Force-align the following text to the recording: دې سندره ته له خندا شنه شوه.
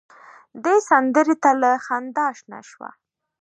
دې 0.63 0.75
سندره 0.89 1.35
ته 1.43 1.51
له 1.61 1.71
خندا 1.85 2.27
شنه 2.37 2.59
شوه. 2.69 2.89